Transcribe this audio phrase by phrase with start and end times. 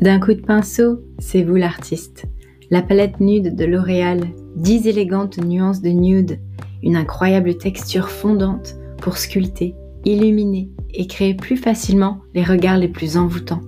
[0.00, 2.24] D'un coup de pinceau, c'est vous l'artiste.
[2.70, 4.20] La palette nude de L'Oréal,
[4.56, 6.38] dix élégantes nuances de nude,
[6.82, 9.74] une incroyable texture fondante pour sculpter,
[10.06, 13.60] illuminer et créer plus facilement les regards les plus envoûtants.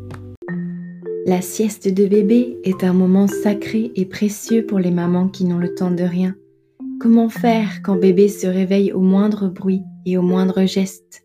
[1.27, 5.59] La sieste de bébé est un moment sacré et précieux pour les mamans qui n'ont
[5.59, 6.35] le temps de rien.
[6.99, 11.25] Comment faire quand bébé se réveille au moindre bruit et au moindre geste?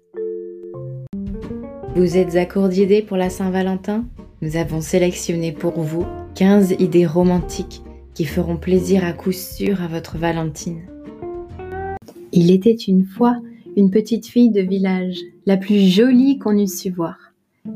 [1.97, 4.05] Vous êtes accourdi d'idées pour la Saint-Valentin?
[4.43, 7.81] Nous avons sélectionné pour vous 15 idées romantiques
[8.13, 10.83] qui feront plaisir à coup sûr à votre Valentine.
[12.33, 13.37] Il était une fois
[13.75, 17.17] une petite fille de village, la plus jolie qu'on eût su voir.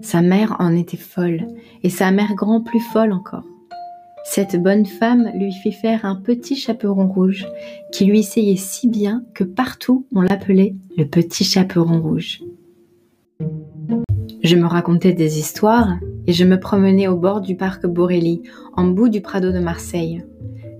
[0.03, 1.47] Sa mère en était folle,
[1.81, 3.47] et sa mère grand plus folle encore.
[4.23, 7.47] Cette bonne femme lui fit faire un petit chaperon rouge
[7.91, 12.43] qui lui essayait si bien que partout on l'appelait le petit chaperon rouge.
[14.43, 18.41] Je me racontais des histoires et je me promenais au bord du parc Borelli,
[18.75, 20.23] en bout du Prado de Marseille.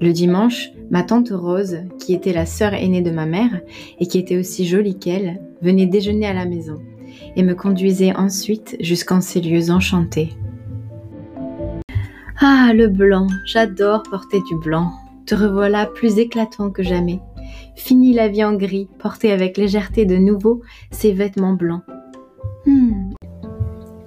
[0.02, 3.62] Le dimanche, ma tante Rose, qui était la sœur aînée de ma mère
[4.00, 6.80] et qui était aussi jolie qu'elle, venait déjeuner à la maison
[7.36, 10.30] et me conduisait ensuite jusqu'en ces lieux enchantés.
[12.40, 14.92] Ah, le blanc, j'adore porter du blanc.
[15.28, 17.20] Te revoilà plus éclatant que jamais.
[17.76, 21.84] Fini la vie en gris, porter avec légèreté de nouveau ces vêtements blancs.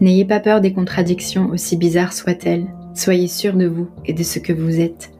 [0.05, 2.67] N'ayez pas peur des contradictions, aussi bizarres soient-elles.
[2.93, 5.11] Soyez sûr de vous et de ce que vous êtes.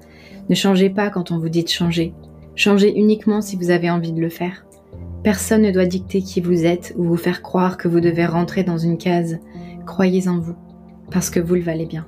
[0.51, 2.13] Ne changez pas quand on vous dit de changer.
[2.55, 4.67] Changez uniquement si vous avez envie de le faire.
[5.23, 8.63] Personne ne doit dicter qui vous êtes ou vous faire croire que vous devez rentrer
[8.63, 9.39] dans une case.
[9.87, 10.57] Croyez en vous,
[11.11, 12.07] parce que vous le valez bien.